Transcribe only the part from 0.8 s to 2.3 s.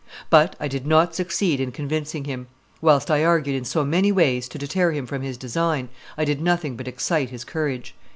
not succeed in convincing